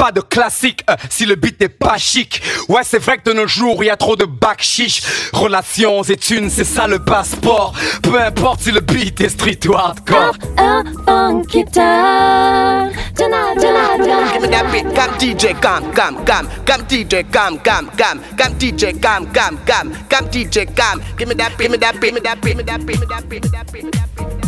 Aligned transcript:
pas 0.00 0.12
de 0.12 0.22
classique 0.22 0.82
euh, 0.88 0.96
si 1.10 1.26
le 1.26 1.34
beat 1.34 1.60
est 1.60 1.68
pas 1.68 1.98
chic. 1.98 2.40
Ouais, 2.70 2.80
c'est 2.84 2.98
vrai 2.98 3.18
que 3.18 3.28
de 3.28 3.34
nos 3.34 3.46
jours, 3.46 3.84
il 3.84 3.88
y 3.88 3.90
a 3.90 3.98
trop 3.98 4.16
de 4.16 4.24
bac 4.24 4.62
chiche. 4.62 5.02
Relations 5.34 6.02
et 6.04 6.16
thunes, 6.16 6.48
c'est 6.48 6.64
ça 6.64 6.86
le 6.86 7.00
passeport. 7.00 7.74
Peu 8.02 8.18
importe 8.18 8.60
si 8.60 8.72
le 8.72 8.80
beat 8.80 9.20
est 9.20 9.28
street 9.28 9.58
ou 9.68 9.74
hardcore. 9.74 10.32
Un 10.56 10.84
funky 11.04 11.66
time. 11.66 12.92
Tonight, 13.14 13.60
tonight, 13.60 13.98
tonight. 13.98 14.32
Give 14.32 14.42
me 14.42 14.48
that 14.48 14.72
beat, 14.72 14.94
come 14.94 15.18
DJ, 15.18 15.60
come, 15.60 15.92
come, 15.92 16.24
come, 16.24 16.48
come 16.64 16.82
DJ, 16.88 17.22
come, 17.30 17.58
come, 17.62 17.90
come, 17.98 18.20
come 18.38 18.54
DJ, 18.58 18.98
come, 18.98 19.26
come, 19.34 19.58
come, 19.66 19.92
come 20.08 20.28
DJ, 20.30 20.64
come. 20.74 21.02
Give 21.18 21.28
me 21.28 21.34
that 21.34 21.58
beat, 21.58 21.64
give 21.64 21.72
me 21.72 21.76
that 21.76 22.00
beat, 22.00 22.14
give 22.14 22.14
me 22.14 22.20
that 22.22 22.40
beat, 22.40 22.46
give 22.46 22.56
me 22.56 22.64
that 22.64 22.86
beat, 22.86 23.00
give 23.00 23.02
me 23.02 23.06
that 23.06 23.28
beat, 23.30 23.82
give 23.82 23.84
me 23.84 23.90
that 23.90 24.16
beat, 24.16 24.39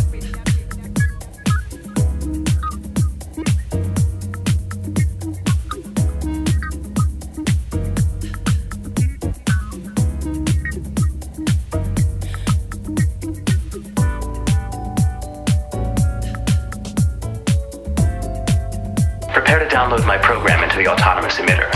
Prepare 19.53 19.69
to 19.69 19.75
download 19.75 20.07
my 20.07 20.17
program 20.17 20.63
into 20.63 20.77
the 20.77 20.87
autonomous 20.87 21.35
emitter. 21.35 21.71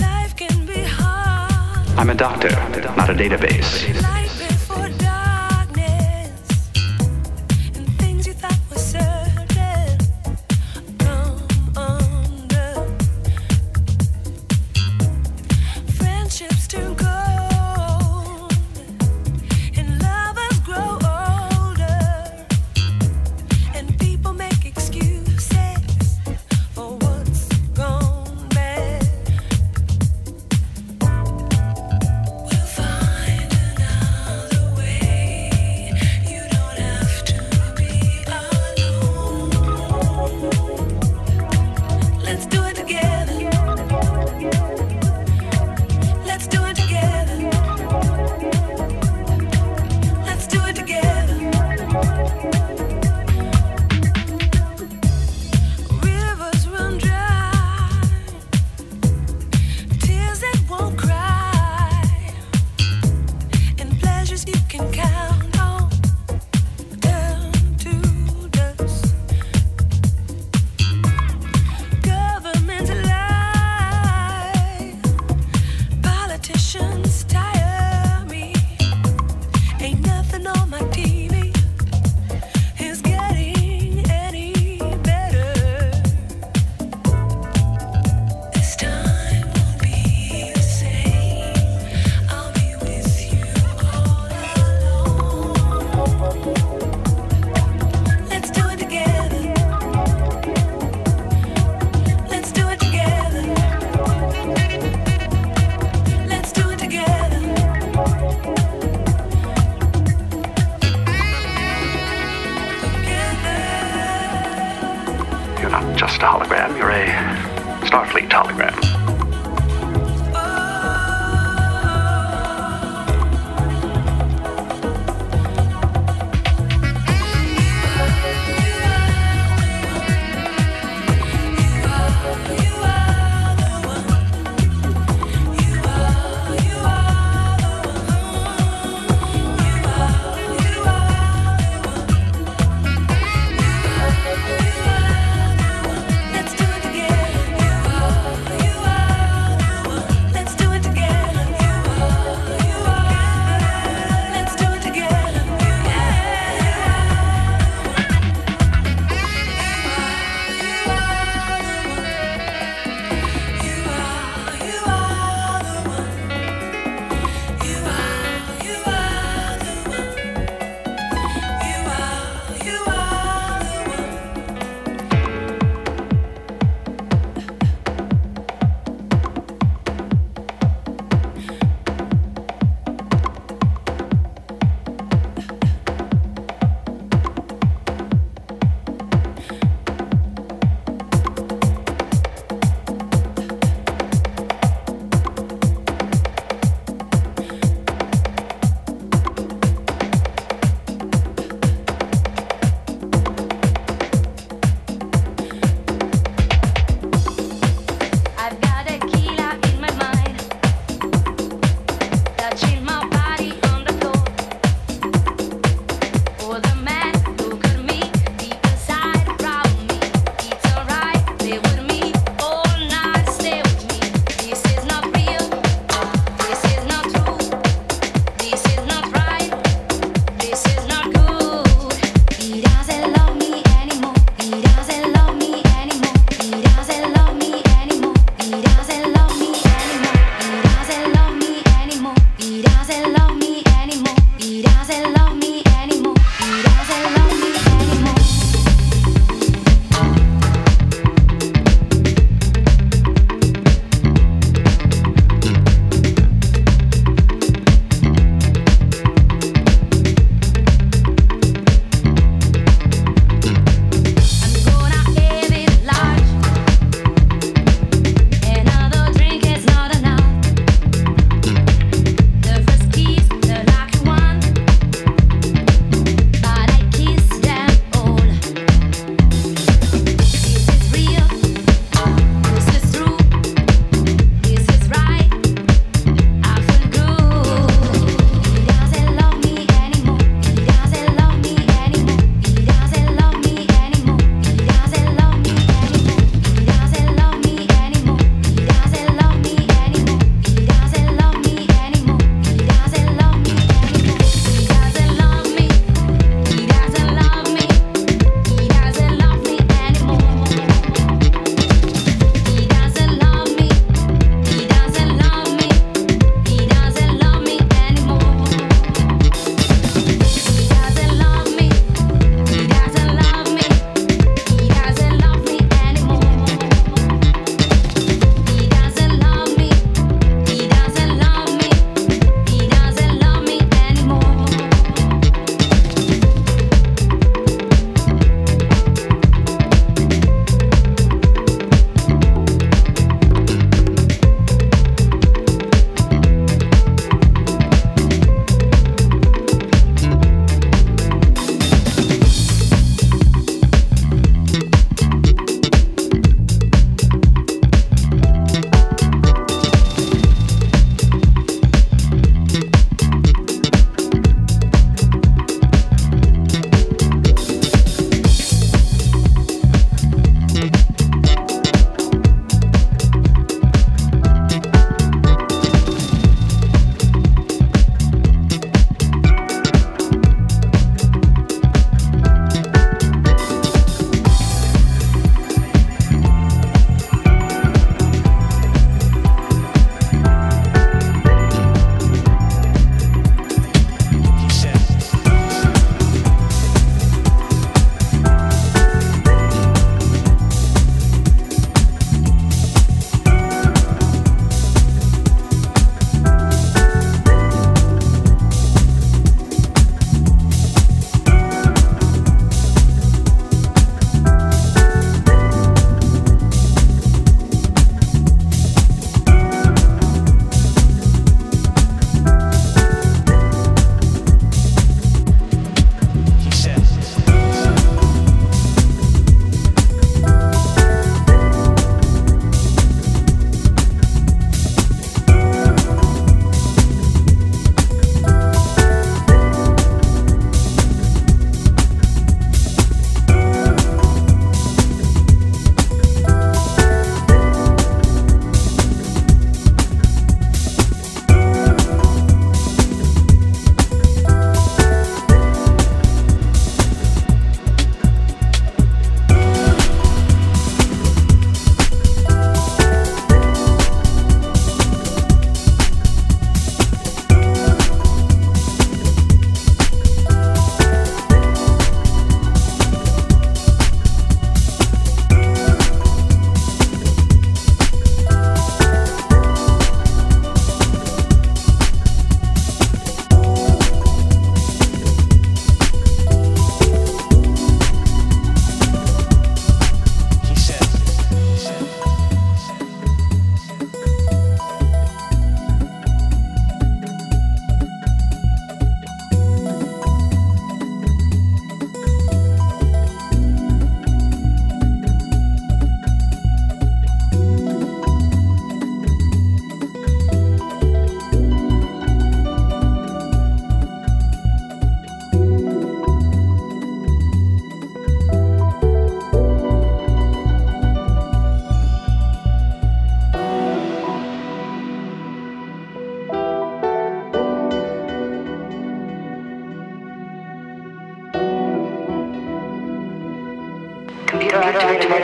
Life 0.00 0.36
can 0.36 0.66
be 0.66 0.84
hard. 0.84 1.98
I'm 1.98 2.10
a 2.10 2.14
doctor, 2.14 2.50
not 2.96 3.10
a 3.10 3.14
database. 3.14 4.43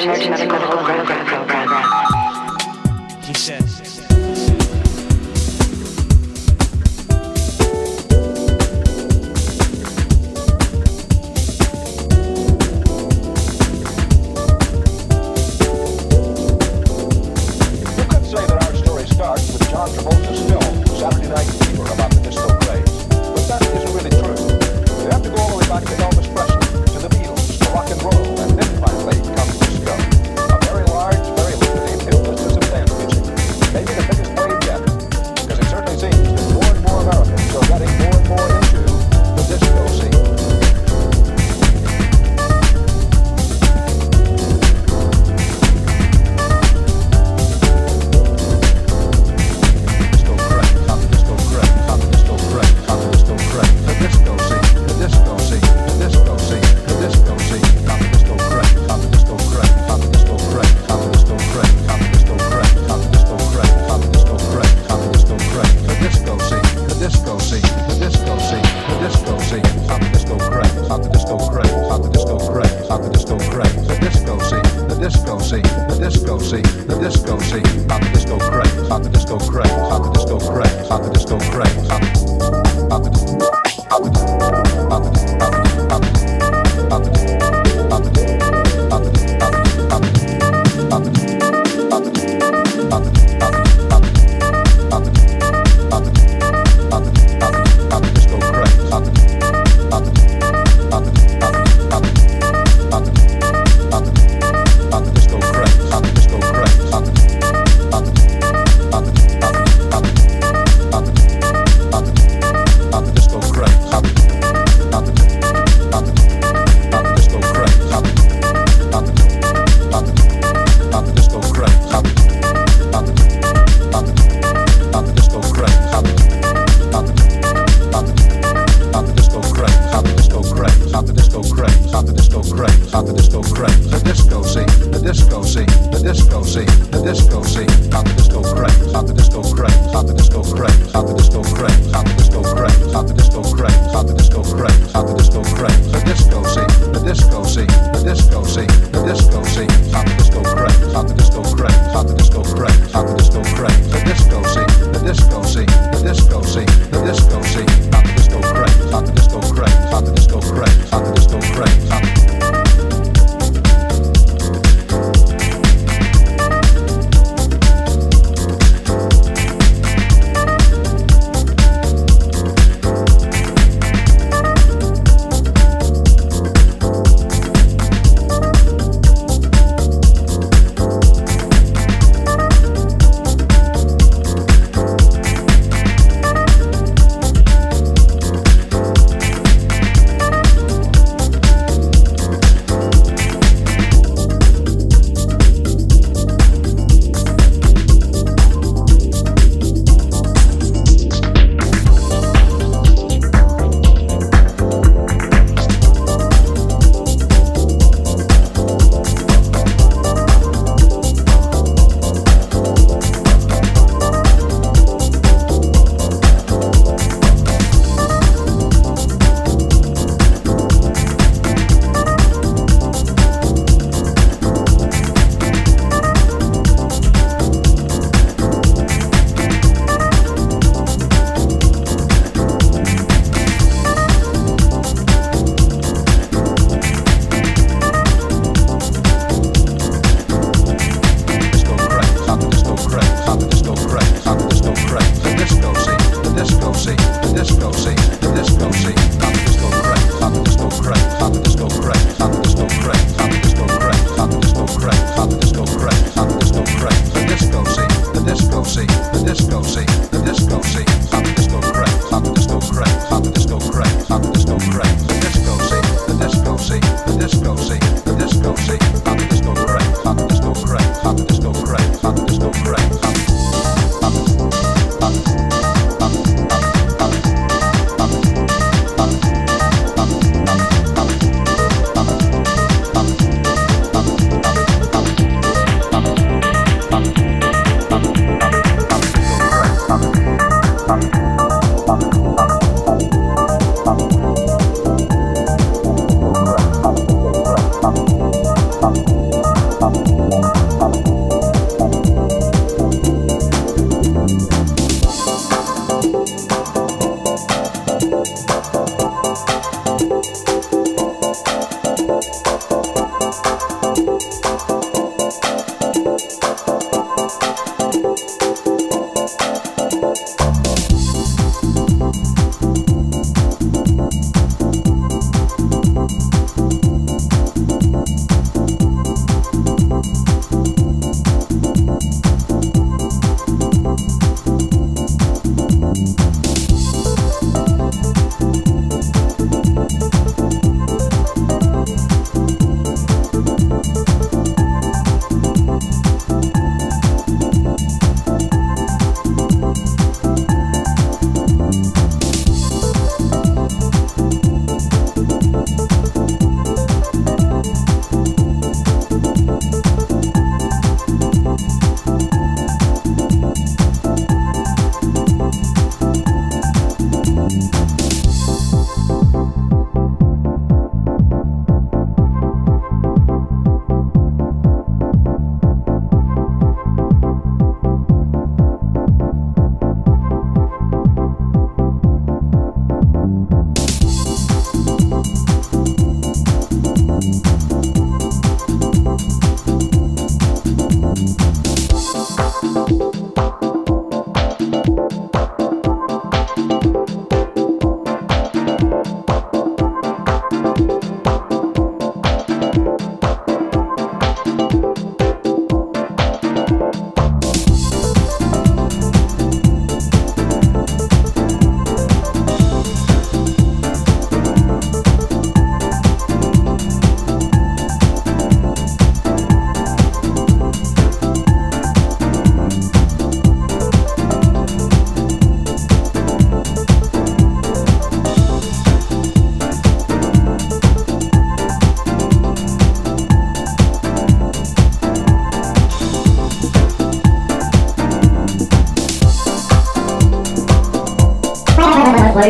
emotion 0.03 0.33
of 0.33 0.50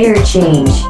Player 0.00 0.24
change. 0.24 0.89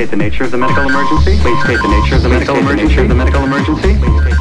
State 0.00 0.10
the 0.10 0.16
nature 0.16 0.44
of 0.44 0.50
the 0.50 0.56
medical 0.56 0.88
emergency. 0.88 1.36
Please 1.42 1.62
state 1.62 1.76
the 1.82 1.88
nature 1.88 2.14
of 2.14 2.22
the 2.22 2.28
medical 2.30 2.56
emergency. 2.56 3.06
The 3.06 3.14
medical 3.14 3.44
emergency. 3.44 4.39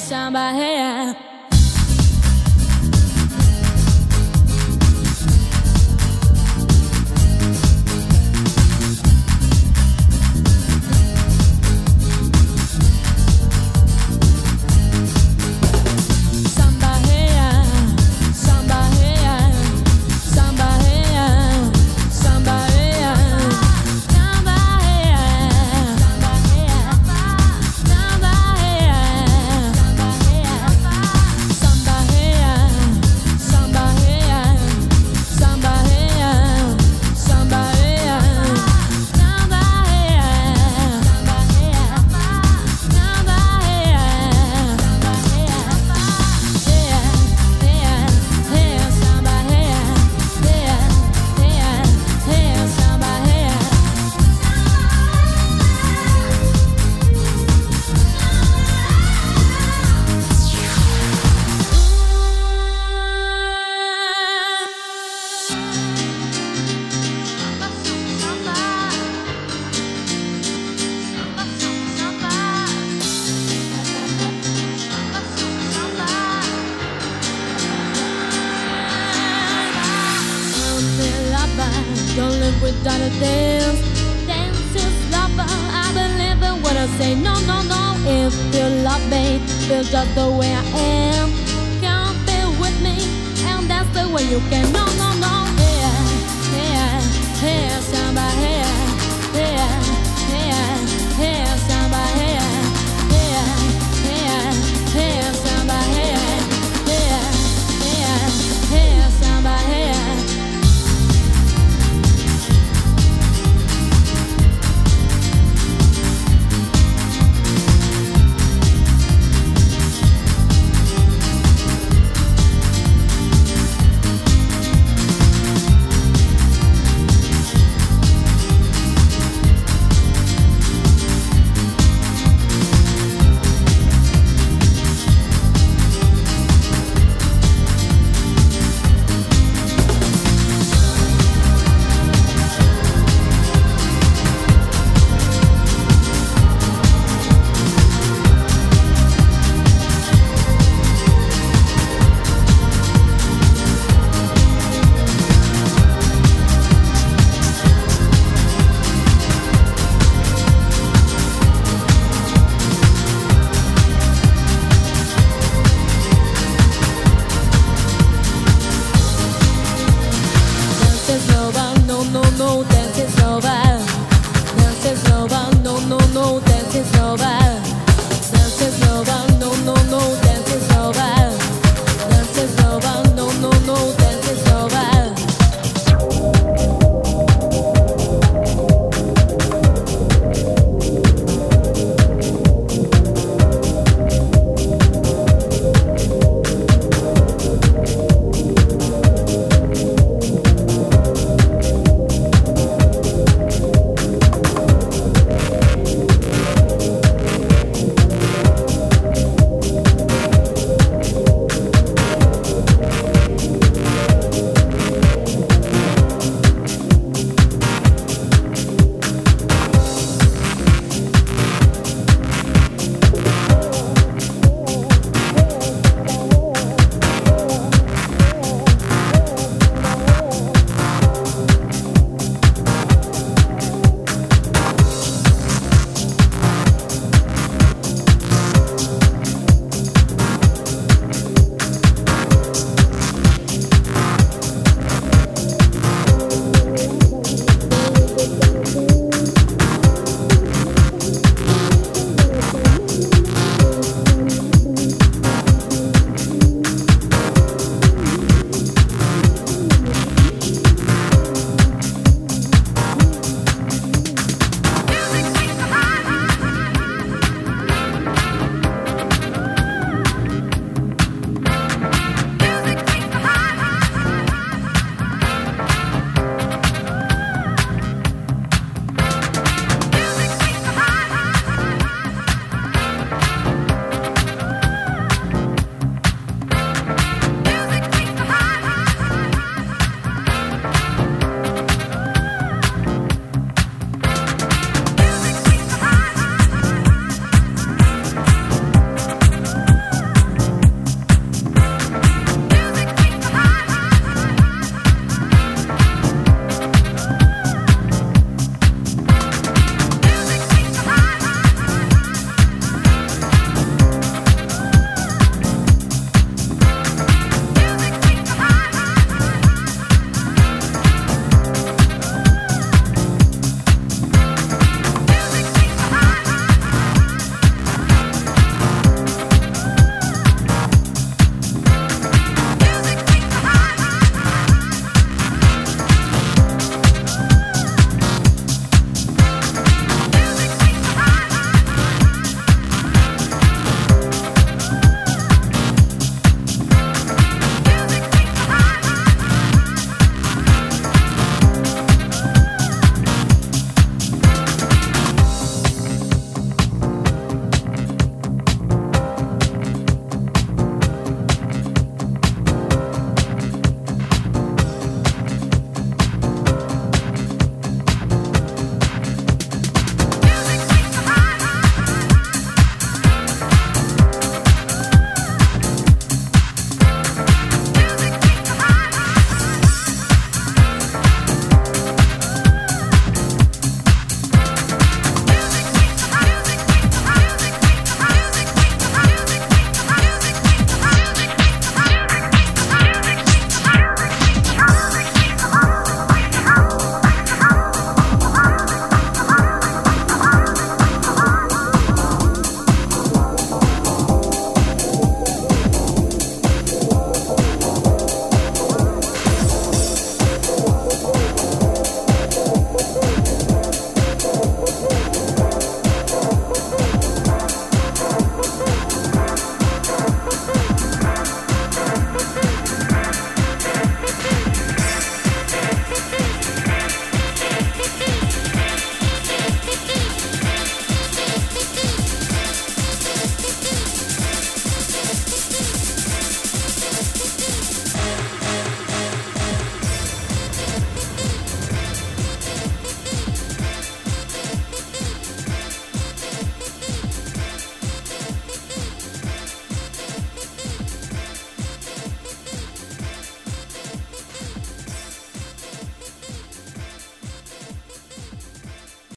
samba 0.00 0.52
real. 0.56 1.29